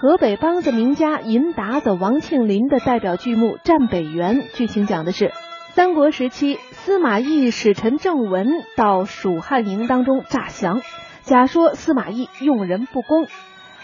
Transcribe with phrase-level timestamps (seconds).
[0.00, 4.38] 河北梆子名家银达子王庆林的代表剧目《战北原》。
[4.54, 5.30] 剧情讲的是
[5.74, 10.80] 三国时期，司马懿使臣郑文到蜀汉营当中诈降，
[11.20, 13.26] 假说司马懿用人不公。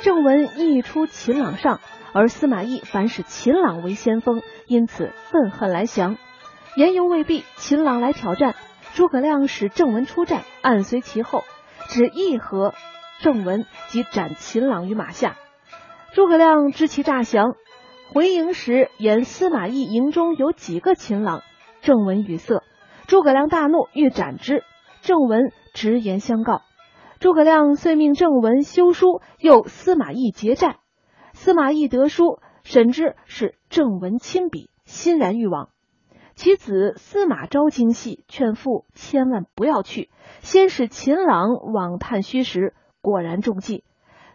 [0.00, 1.78] 郑文一出秦朗上，
[2.14, 6.16] 而司马懿反使秦朗为先锋，因此愤恨来降。
[6.74, 8.54] 言犹未毕，秦朗来挑战，
[8.94, 11.44] 诸葛亮使郑文出战，暗随其后，
[11.90, 12.72] 只一合。
[13.20, 15.36] 郑文即斩秦朗于马下，
[16.18, 17.54] 诸葛亮知其诈降，
[18.12, 21.44] 回营时言司马懿营中有几个秦朗，
[21.80, 22.64] 郑文语塞，
[23.06, 24.64] 诸葛亮大怒，欲斩之。
[25.00, 26.62] 郑文直言相告，
[27.20, 30.78] 诸葛亮遂命郑文修书，诱司马懿结寨。
[31.34, 35.68] 司马懿得书，审之是郑文亲笔，欣然欲往。
[36.34, 42.74] 其子司马昭精细，劝父千万不要去，先使秦朗往探虚实。
[43.00, 43.84] 果然中计，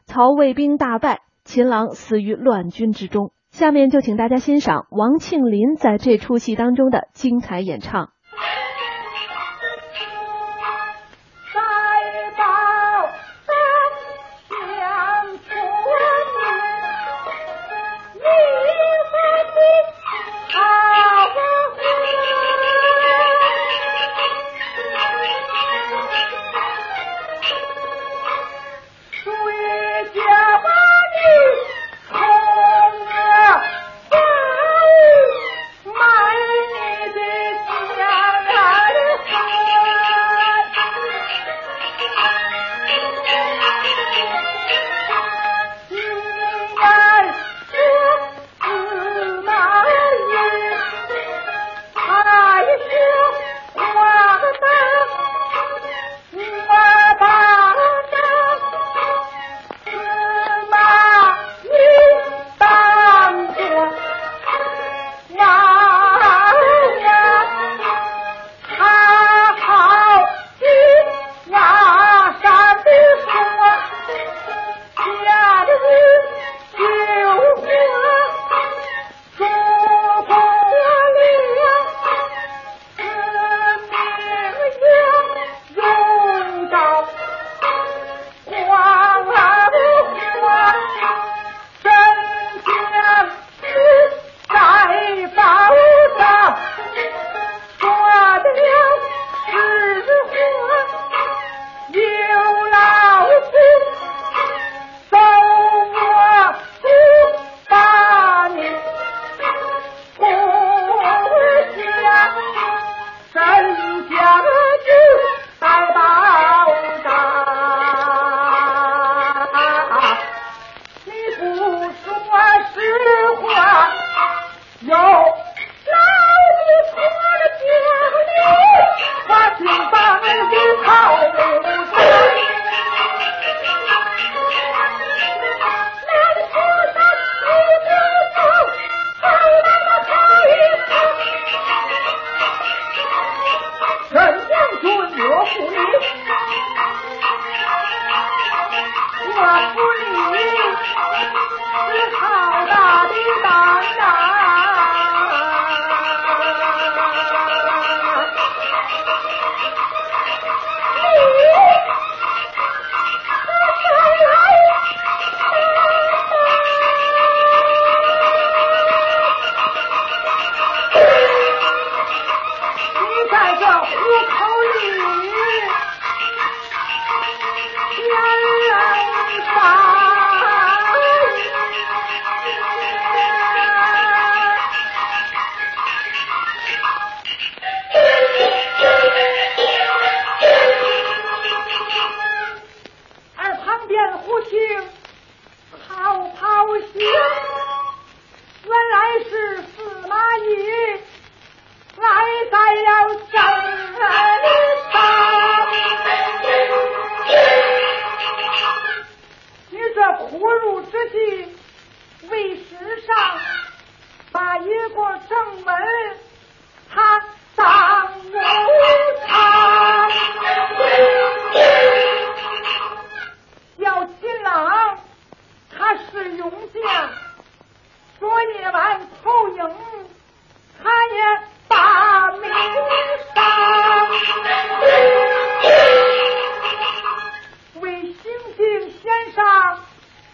[0.06, 3.32] 曹魏兵大败，秦朗死于乱军之中。
[3.52, 8.13] 下面就请大家欣赏王庆林在这出戏当中的精彩演唱。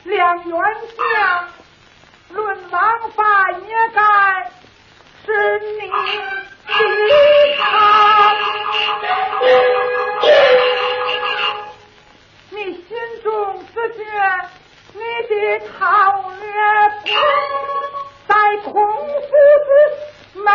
[0.04, 0.58] 两将冤
[0.96, 1.48] 相，
[2.30, 4.00] 论王法也该
[5.26, 5.94] 是你的
[7.58, 7.64] 他。
[12.52, 12.88] 你心
[13.24, 14.04] 中只觉
[14.94, 15.34] 你的
[15.80, 15.80] 韬
[16.40, 16.46] 略
[17.04, 17.08] 不
[18.28, 19.30] 在孔夫
[19.66, 19.70] 子
[20.40, 20.46] 门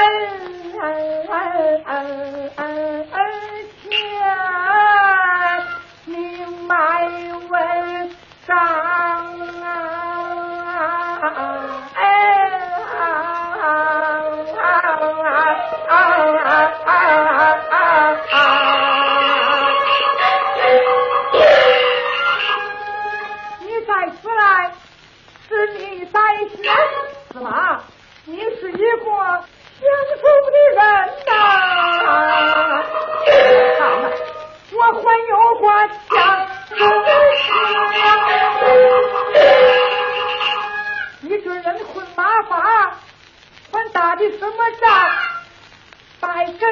[3.83, 3.93] 前，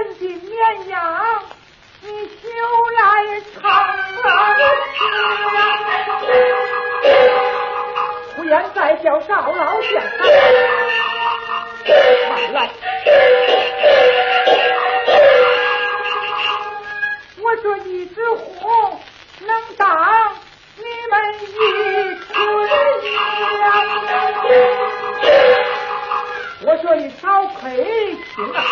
[0.03, 0.99] 带真的绵羊，
[2.01, 2.49] 你休
[2.99, 3.01] 来
[3.55, 3.61] 唱
[8.37, 9.93] 不言再叫少老将
[12.29, 12.57] 慢来。
[17.39, 18.99] 我这一只虎
[19.41, 20.35] 能当
[20.77, 21.13] 你们
[21.43, 21.47] 一
[22.27, 22.33] 村
[23.61, 23.63] 羊，
[26.65, 28.65] 我说一条黑青啊！